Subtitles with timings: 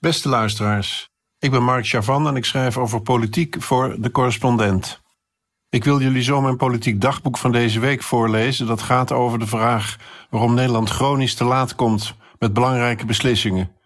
[0.00, 5.00] Beste luisteraars, ik ben Mark Chavan en ik schrijf over politiek voor de correspondent.
[5.68, 8.66] Ik wil jullie zo mijn politiek dagboek van deze week voorlezen.
[8.66, 9.96] Dat gaat over de vraag
[10.30, 13.76] waarom Nederland chronisch te laat komt met belangrijke beslissingen.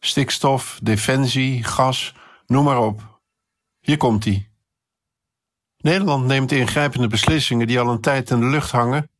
[0.00, 2.14] Stikstof, defensie, gas,
[2.46, 3.20] noem maar op.
[3.80, 4.48] Hier komt ie.
[5.76, 9.10] Nederland neemt ingrijpende beslissingen die al een tijd in de lucht hangen,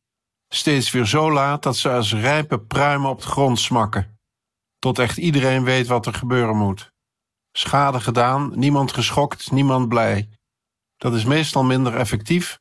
[0.49, 4.14] steeds weer zo laat dat ze als rijpe pruimen op de grond smakken.
[4.85, 6.91] Tot echt iedereen weet wat er gebeuren moet.
[7.51, 10.29] Schade gedaan, niemand geschokt, niemand blij.
[10.97, 12.59] Dat is meestal minder effectief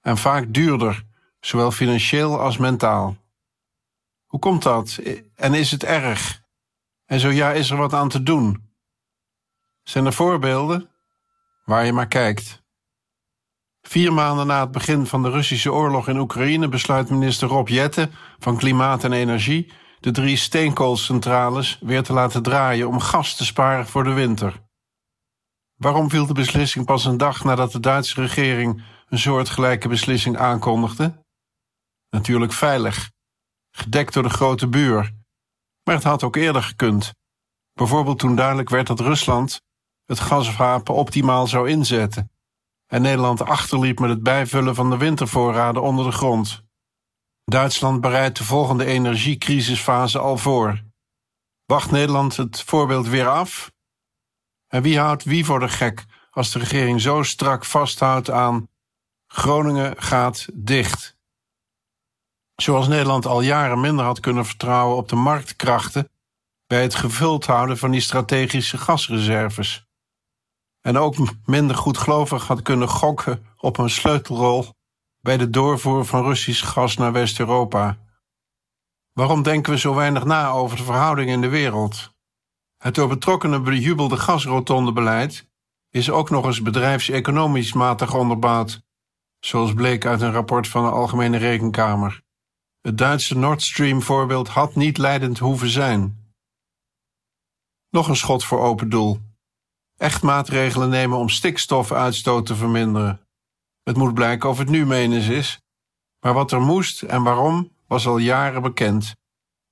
[0.00, 1.04] en vaak duurder,
[1.40, 3.16] zowel financieel als mentaal.
[4.26, 4.98] Hoe komt dat?
[5.34, 6.42] En is het erg?
[7.04, 8.70] En zo ja, is er wat aan te doen?
[9.82, 10.90] Zijn er voorbeelden?
[11.64, 12.62] Waar je maar kijkt.
[13.82, 18.12] Vier maanden na het begin van de Russische oorlog in Oekraïne besluit minister Rob Jetten
[18.38, 23.86] van Klimaat en Energie de drie steenkoolcentrales weer te laten draaien om gas te sparen
[23.86, 24.62] voor de winter.
[25.74, 31.24] Waarom viel de beslissing pas een dag nadat de Duitse regering een soortgelijke beslissing aankondigde?
[32.10, 33.10] Natuurlijk veilig,
[33.70, 35.14] gedekt door de grote buur.
[35.84, 37.12] Maar het had ook eerder gekund.
[37.72, 39.60] Bijvoorbeeld toen duidelijk werd dat Rusland
[40.04, 42.30] het gaswapen optimaal zou inzetten
[42.86, 46.62] en Nederland achterliep met het bijvullen van de wintervoorraden onder de grond.
[47.48, 50.82] Duitsland bereidt de volgende energiecrisisfase al voor.
[51.64, 53.72] Wacht Nederland het voorbeeld weer af?
[54.66, 58.68] En wie houdt wie voor de gek als de regering zo strak vasthoudt aan
[59.26, 61.16] Groningen gaat dicht?
[62.54, 66.10] Zoals Nederland al jaren minder had kunnen vertrouwen op de marktkrachten
[66.66, 69.86] bij het gevuld houden van die strategische gasreserves.
[70.80, 71.14] En ook
[71.44, 74.76] minder goedgelovig had kunnen gokken op een sleutelrol
[75.20, 77.98] bij de doorvoer van Russisch gas naar West-Europa.
[79.12, 82.14] Waarom denken we zo weinig na over de verhoudingen in de wereld?
[82.76, 85.48] Het door betrokkenen bejubelde gasrotondebeleid
[85.90, 88.82] is ook nog eens bedrijfseconomisch matig onderbouwd,
[89.38, 92.22] zoals bleek uit een rapport van de Algemene Rekenkamer.
[92.80, 96.32] Het Duitse Nord Stream voorbeeld had niet leidend hoeven zijn.
[97.90, 99.20] Nog een schot voor open doel.
[99.96, 103.27] Echt maatregelen nemen om stikstofuitstoot te verminderen.
[103.88, 105.60] Het moet blijken of het nu menens is,
[106.20, 109.14] maar wat er moest en waarom was al jaren bekend.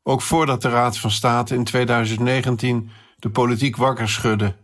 [0.02, 4.56] Ook voordat de Raad van State in 2019 de politiek wakker schudde.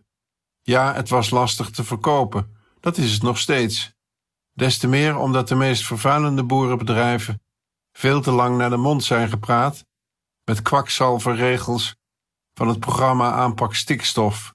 [0.62, 2.56] Ja, het was lastig te verkopen.
[2.80, 3.92] Dat is het nog steeds.
[4.52, 7.42] Des te meer omdat de meest vervuilende boerenbedrijven
[7.92, 9.84] veel te lang naar de mond zijn gepraat
[10.44, 11.96] met kwakzalverregels
[12.54, 14.54] van het programma Aanpak Stikstof,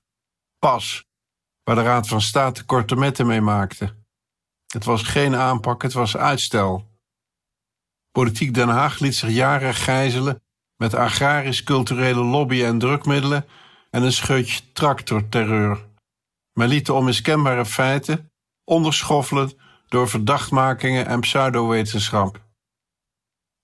[0.60, 1.06] PAS,
[1.64, 4.06] waar de Raad van State korte metten mee maakte.
[4.68, 6.88] Het was geen aanpak, het was uitstel.
[8.12, 10.42] Politiek Den Haag liet zich jaren gijzelen
[10.76, 13.46] met agrarisch-culturele lobby en drukmiddelen
[13.90, 15.86] en een scheutje tractorterreur.
[16.54, 18.32] Maar liet de onmiskenbare feiten
[18.64, 19.52] onderschoffelen
[19.88, 22.46] door verdachtmakingen en pseudowetenschap.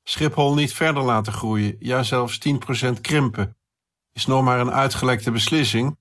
[0.03, 2.39] Schiphol niet verder laten groeien, ja zelfs
[2.87, 3.57] 10% krimpen,
[4.13, 5.97] is nog maar een uitgelekte beslissing,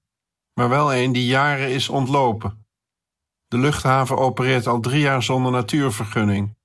[0.55, 2.62] maar wel een die jaren is ontlopen.
[3.53, 6.57] De luchthaven opereert al drie jaar zonder natuurvergunning.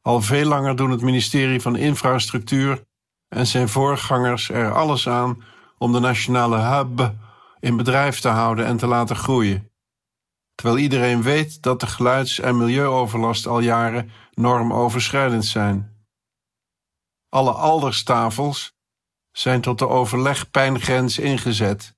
[0.00, 2.84] Al veel langer doen het ministerie van Infrastructuur
[3.28, 5.44] en zijn voorgangers er alles aan
[5.78, 7.14] om de nationale hub
[7.58, 9.70] in bedrijf te houden en te laten groeien.
[10.54, 16.06] Terwijl iedereen weet dat de geluids- en milieuoverlast al jaren normoverschrijdend zijn.
[17.28, 18.72] Alle alderstafels
[19.30, 21.94] zijn tot de overlegpijngrens ingezet.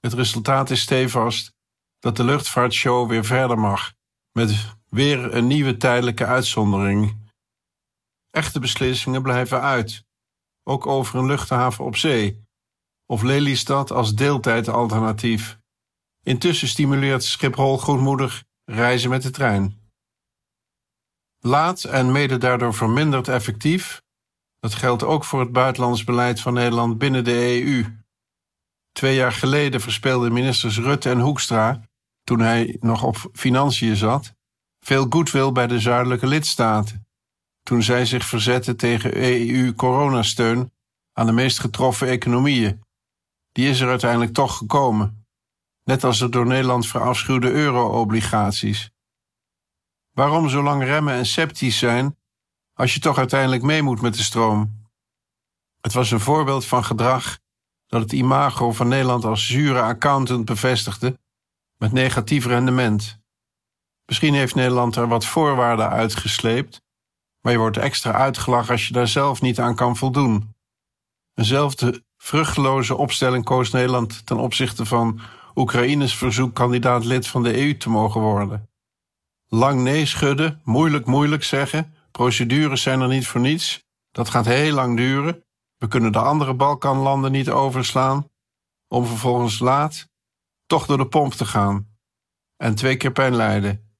[0.00, 1.56] Het resultaat is stevast
[1.98, 3.92] dat de luchtvaartshow weer verder mag,
[4.32, 7.30] met weer een nieuwe tijdelijke uitzondering.
[8.30, 10.04] Echte beslissingen blijven uit,
[10.62, 12.46] ook over een luchthaven op zee,
[13.06, 15.58] of Lelystad als deeltijdalternatief.
[16.22, 19.90] Intussen stimuleert Schiphol goedmoedig reizen met de trein.
[21.38, 24.02] Laat en mede daardoor verminderd effectief,
[24.60, 27.84] dat geldt ook voor het buitenlands beleid van Nederland binnen de EU.
[28.98, 31.80] Twee jaar geleden verspeelden ministers Rutte en Hoekstra,
[32.24, 34.34] toen hij nog op financiën zat,
[34.80, 37.06] veel goodwill bij de zuidelijke lidstaten.
[37.62, 40.72] Toen zij zich verzetten tegen EU-coronasteun
[41.12, 42.82] aan de meest getroffen economieën.
[43.52, 45.26] Die is er uiteindelijk toch gekomen.
[45.84, 48.90] Net als de door Nederland verafschuwde euro-obligaties.
[50.10, 52.16] Waarom zo lang remmen en sceptisch zijn
[52.74, 54.86] als je toch uiteindelijk mee moet met de stroom?
[55.80, 57.38] Het was een voorbeeld van gedrag
[57.88, 61.18] dat het imago van Nederland als zure accountant bevestigde
[61.76, 63.18] met negatief rendement.
[64.06, 66.82] Misschien heeft Nederland er wat voorwaarden uitgesleept,
[67.40, 70.54] maar je wordt extra uitgelachen als je daar zelf niet aan kan voldoen.
[71.34, 75.20] Eenzelfde vruchteloze opstelling koos Nederland ten opzichte van
[75.54, 78.68] Oekraïnes verzoek kandidaat lid van de EU te mogen worden.
[79.46, 84.74] Lang nee schudden, moeilijk moeilijk zeggen, procedures zijn er niet voor niets, dat gaat heel
[84.74, 85.44] lang duren,
[85.78, 88.30] we kunnen de andere Balkanlanden niet overslaan,
[88.88, 90.08] om vervolgens laat
[90.66, 91.88] toch door de pomp te gaan
[92.56, 93.92] en twee keer pijn lijden.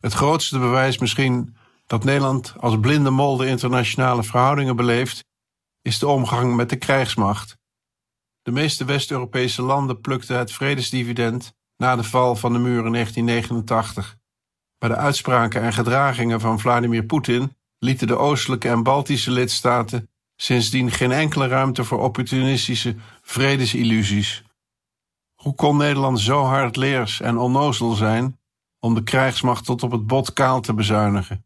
[0.00, 1.56] Het grootste bewijs misschien
[1.86, 5.24] dat Nederland als blinde mol de internationale verhoudingen beleeft,
[5.82, 7.56] is de omgang met de krijgsmacht.
[8.42, 14.16] De meeste West-Europese landen plukten het vredesdividend na de val van de muur in 1989.
[14.78, 20.90] Maar de uitspraken en gedragingen van Vladimir Poetin lieten de oostelijke en Baltische lidstaten sindsdien
[20.90, 24.44] geen enkele ruimte voor opportunistische vredesillusies.
[25.34, 28.38] Hoe kon Nederland zo hardleers en onnozel zijn
[28.78, 31.44] om de krijgsmacht tot op het bot kaal te bezuinigen?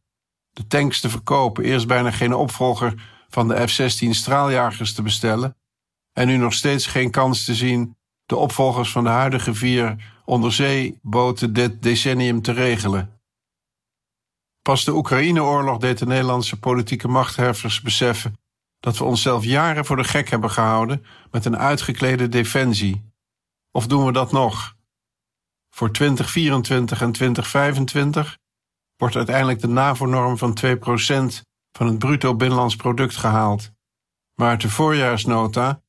[0.51, 2.95] De tanks te verkopen, eerst bijna geen opvolger
[3.29, 5.57] van de F-16 straaljagers te bestellen
[6.13, 11.53] en nu nog steeds geen kans te zien de opvolgers van de huidige vier onderzeeboten
[11.53, 13.20] dit decennium te regelen.
[14.63, 18.39] Pas de Oekraïne-oorlog deed de Nederlandse politieke machtheffers beseffen
[18.81, 23.13] dat we onszelf jaren voor de gek hebben gehouden met een uitgeklede defensie.
[23.71, 24.77] Of doen we dat nog?
[25.71, 28.39] Voor 2024 en 2025
[28.97, 30.71] wordt uiteindelijk de NAVO-norm van 2%
[31.73, 33.71] van het bruto binnenlands product gehaald.
[34.35, 35.83] Maar uit de voorjaarsnota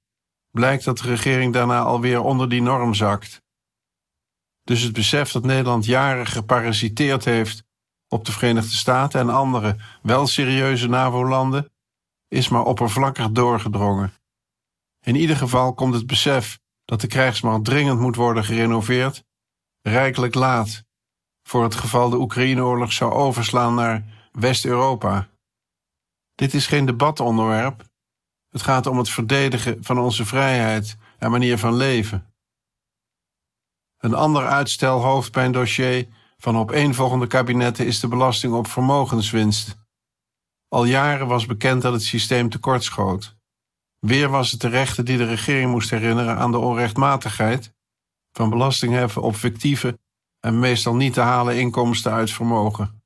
[0.51, 3.41] blijkt dat de regering daarna alweer onder die norm zakt.
[4.63, 7.63] Dus het besef dat Nederland jaren geparasiteerd heeft
[8.13, 11.71] op de Verenigde Staten en andere wel serieuze NAVO-landen
[12.27, 14.13] is maar oppervlakkig doorgedrongen.
[14.99, 19.23] In ieder geval komt het besef dat de krijgsmacht dringend moet worden gerenoveerd
[19.81, 20.83] rijkelijk laat,
[21.43, 25.29] voor het geval de Oekraïneoorlog zou overslaan naar West-Europa.
[26.35, 27.83] Dit is geen debatonderwerp.
[28.49, 32.33] Het gaat om het verdedigen van onze vrijheid en manier van leven.
[33.97, 36.07] Een ander uitstel dossier
[36.41, 39.75] van opeenvolgende kabinetten is de belasting op vermogenswinst.
[40.67, 43.35] Al jaren was bekend dat het systeem tekortschoot.
[43.99, 47.73] Weer was het de rechter die de regering moest herinneren aan de onrechtmatigheid
[48.31, 49.99] van belastingheffen op fictieve
[50.39, 53.03] en meestal niet te halen inkomsten uit vermogen.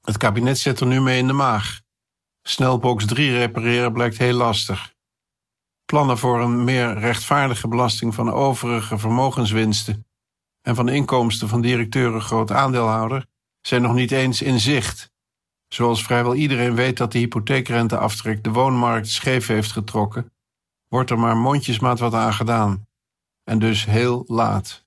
[0.00, 1.80] Het kabinet zit er nu mee in de maag.
[2.42, 4.94] Snelbox 3 repareren blijkt heel lastig.
[5.84, 10.06] Plannen voor een meer rechtvaardige belasting van overige vermogenswinsten
[10.62, 13.26] en van inkomsten van directeuren groot aandeelhouder
[13.60, 15.12] zijn nog niet eens in zicht.
[15.68, 20.32] Zoals vrijwel iedereen weet dat de hypotheekrenteaftrek de woonmarkt scheef heeft getrokken,
[20.88, 22.86] wordt er maar mondjesmaat wat aan gedaan.
[23.44, 24.84] En dus heel laat.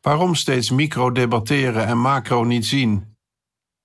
[0.00, 3.16] Waarom steeds micro debatteren en macro niet zien?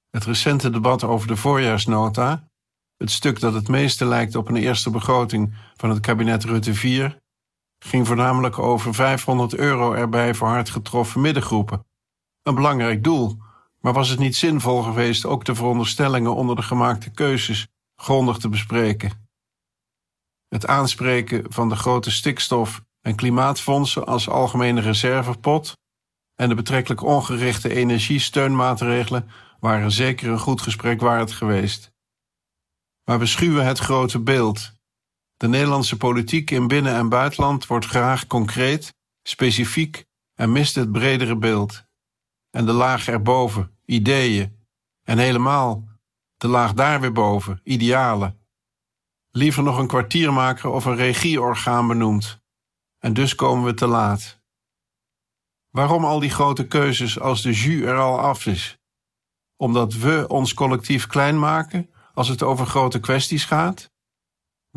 [0.10, 2.50] Het recente debat over de voorjaarsnota,
[2.98, 7.21] het stuk dat het meeste lijkt op een eerste begroting van het kabinet Rutte 4,
[7.86, 11.86] ging voornamelijk over 500 euro erbij voor hard getroffen middengroepen.
[12.44, 13.38] Een belangrijk doel,
[13.80, 18.50] maar was het niet zinvol geweest ook de veronderstellingen onder de gemaakte keuzes grondig te
[18.50, 19.30] bespreken?
[20.48, 25.78] Het aanspreken van de grote stikstof- en klimaatfondsen als algemene reservepot
[26.36, 29.30] en de betrekkelijk ongerichte energiesteunmaatregelen
[29.60, 31.92] waren zeker een goed gesprek waard geweest.
[33.04, 34.72] Maar we schuwen het grote beeld
[35.42, 38.94] de Nederlandse politiek in binnen- en buitenland wordt graag concreet,
[39.24, 41.86] specifiek en mist het bredere beeld.
[42.50, 44.66] En de laag erboven, ideeën.
[45.04, 45.88] En helemaal
[46.38, 48.40] de laag daar weer boven, idealen.
[49.32, 52.42] Liever nog een kwartiermaker of een regieorgaan benoemd.
[53.00, 54.42] En dus komen we te laat.
[55.70, 58.78] Waarom al die grote keuzes als de jus er al af is?
[59.56, 63.92] Omdat we ons collectief klein maken als het over grote kwesties gaat?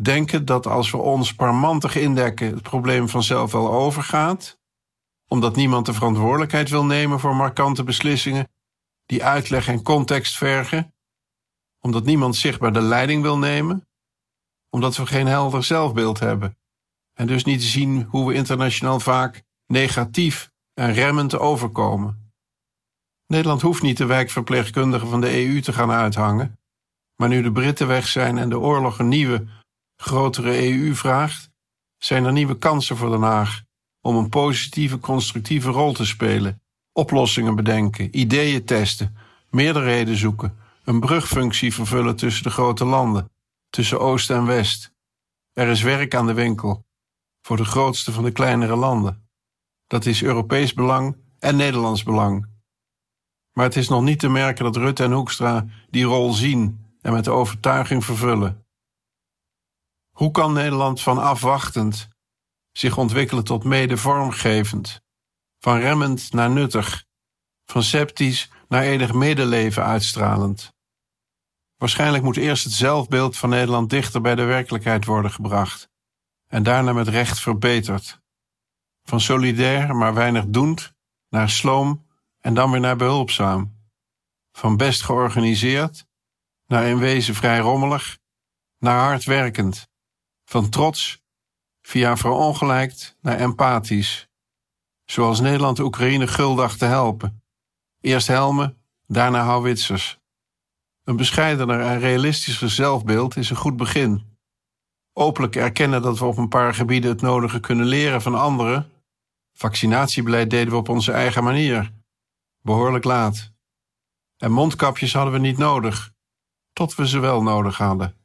[0.01, 4.59] Denken dat als we ons parmantig indekken het probleem vanzelf wel overgaat,
[5.27, 8.47] omdat niemand de verantwoordelijkheid wil nemen voor markante beslissingen
[9.05, 10.93] die uitleg en context vergen,
[11.79, 13.87] omdat niemand zichtbaar de leiding wil nemen,
[14.69, 16.57] omdat we geen helder zelfbeeld hebben
[17.13, 22.33] en dus niet zien hoe we internationaal vaak negatief en remmend overkomen.
[23.27, 26.59] Nederland hoeft niet de wijkverpleegkundigen van de EU te gaan uithangen,
[27.15, 29.47] maar nu de Britten weg zijn en de oorlog een nieuwe
[29.95, 31.49] grotere EU vraagt,
[31.97, 33.63] zijn er nieuwe kansen voor Den Haag
[34.01, 36.61] om een positieve, constructieve rol te spelen,
[36.91, 39.17] oplossingen bedenken, ideeën testen,
[39.49, 43.31] meerderheden zoeken, een brugfunctie vervullen tussen de grote landen,
[43.69, 44.93] tussen Oost en West.
[45.53, 46.85] Er is werk aan de winkel
[47.41, 49.29] voor de grootste van de kleinere landen.
[49.87, 52.47] Dat is Europees belang en Nederlands belang.
[53.51, 57.13] Maar het is nog niet te merken dat Rutte en Hoekstra die rol zien en
[57.13, 58.64] met overtuiging vervullen.
[60.15, 62.07] Hoe kan Nederland van afwachtend
[62.71, 65.01] zich ontwikkelen tot mede vormgevend,
[65.59, 67.05] van remmend naar nuttig,
[67.65, 70.73] van sceptisch naar enig medeleven uitstralend?
[71.77, 75.89] Waarschijnlijk moet eerst het zelfbeeld van Nederland dichter bij de werkelijkheid worden gebracht
[76.47, 78.19] en daarna met recht verbeterd.
[79.03, 80.93] Van solidair maar weinig doend
[81.29, 82.07] naar sloom
[82.39, 83.87] en dan weer naar behulpzaam.
[84.51, 86.05] Van best georganiseerd
[86.67, 88.17] naar in wezen vrij rommelig,
[88.77, 89.93] naar hardwerkend.
[90.45, 91.23] Van trots
[91.81, 94.29] via verongelijkt naar empathisch.
[95.05, 97.43] Zoals Nederland de Oekraïne guldag te helpen.
[98.01, 100.19] Eerst helmen, daarna houwitsers.
[101.03, 104.37] Een bescheidener en realistischer zelfbeeld is een goed begin.
[105.13, 108.91] Openlijk erkennen dat we op een paar gebieden het nodige kunnen leren van anderen.
[109.53, 111.91] Vaccinatiebeleid deden we op onze eigen manier.
[112.61, 113.51] Behoorlijk laat.
[114.37, 116.11] En mondkapjes hadden we niet nodig,
[116.73, 118.24] tot we ze wel nodig hadden.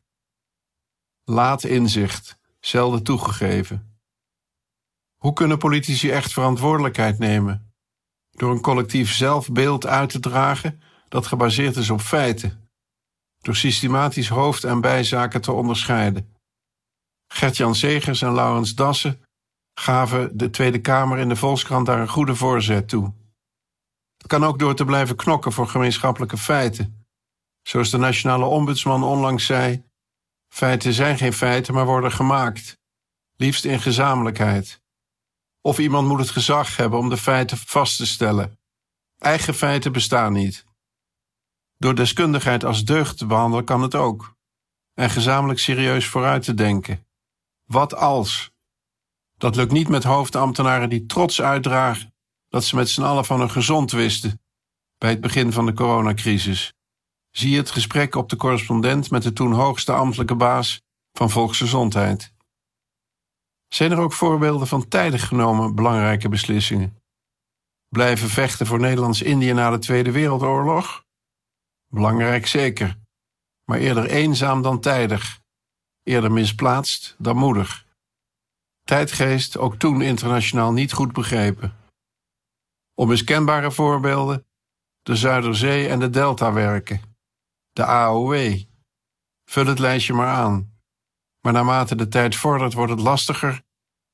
[1.31, 4.01] Laat inzicht, zelden toegegeven.
[5.17, 7.75] Hoe kunnen politici echt verantwoordelijkheid nemen?
[8.31, 12.71] Door een collectief zelfbeeld uit te dragen dat gebaseerd is op feiten
[13.41, 16.37] door systematisch hoofd- en bijzaken te onderscheiden.
[17.27, 19.23] Gert-Jan Segers en Laurens Dassen
[19.75, 23.15] gaven de Tweede Kamer in de Volkskrant daar een goede voorzet toe.
[24.17, 27.07] Het kan ook door te blijven knokken voor gemeenschappelijke feiten.
[27.63, 29.89] Zoals de nationale ombudsman onlangs zei:
[30.51, 32.79] feiten zijn geen feiten, maar worden gemaakt,
[33.37, 34.81] liefst in gezamenlijkheid.
[35.61, 38.59] Of iemand moet het gezag hebben om de feiten vast te stellen.
[39.19, 40.65] Eigen feiten bestaan niet.
[41.77, 44.35] Door deskundigheid als deugd te behandelen kan het ook.
[44.95, 47.07] En gezamenlijk serieus vooruit te denken.
[47.65, 48.51] Wat als?
[49.37, 52.15] Dat lukt niet met hoofdambtenaren die trots uitdragen
[52.49, 54.41] dat ze met z'n allen van hun gezond wisten
[54.99, 56.75] bij het begin van de coronacrisis.
[57.31, 60.83] Zie het gesprek op de correspondent met de toen hoogste ambtelijke baas
[61.13, 62.33] van volksgezondheid.
[63.69, 67.03] Zijn er ook voorbeelden van tijdig genomen belangrijke beslissingen?
[67.89, 71.05] Blijven vechten voor Nederlands-Indië na de Tweede Wereldoorlog?
[71.87, 72.99] Belangrijk zeker,
[73.65, 75.41] maar eerder eenzaam dan tijdig,
[76.03, 77.87] eerder misplaatst dan moedig.
[78.85, 81.77] Tijdgeest ook toen internationaal niet goed begrepen.
[82.95, 84.47] Onmiskenbare voorbeelden:
[85.03, 87.10] de Zuiderzee en de Deltawerken,
[87.73, 88.59] de AOW.
[89.45, 90.79] Vul het lijstje maar aan.
[91.41, 93.63] Maar naarmate de tijd vordert, wordt het lastiger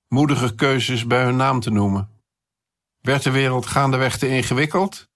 [0.09, 2.11] moedige keuzes bij hun naam te noemen.
[3.01, 5.09] Werd de wereld gaandeweg te ingewikkeld?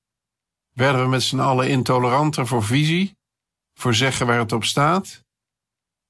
[0.73, 3.18] Werden we met z'n allen intoleranter voor visie,
[3.75, 5.25] voor zeggen waar het op staat?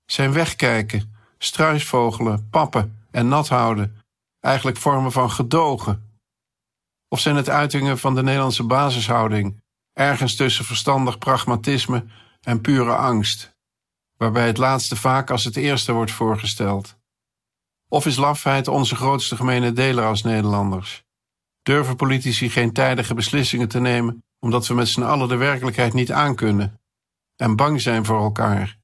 [0.04, 4.02] Zijn wegkijken, struisvogelen, pappen en nat houden
[4.40, 6.20] eigenlijk vormen van gedogen?
[7.08, 9.62] Of zijn het uitingen van de Nederlandse basishouding,
[10.00, 12.04] ergens tussen verstandig pragmatisme
[12.40, 13.56] en pure angst,
[14.16, 16.98] waarbij het laatste vaak als het eerste wordt voorgesteld?
[17.88, 21.04] Of is lafheid onze grootste gemene deler als Nederlanders?
[21.62, 26.12] Durven politici geen tijdige beslissingen te nemen omdat we met z'n allen de werkelijkheid niet
[26.12, 26.80] aankunnen
[27.36, 28.78] en bang zijn voor elkaar.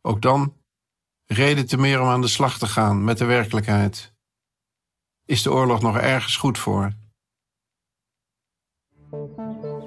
[0.00, 0.56] Ook dan
[1.26, 4.14] reden te meer om aan de slag te gaan met de werkelijkheid.
[5.24, 7.00] Is de oorlog nog ergens goed voor?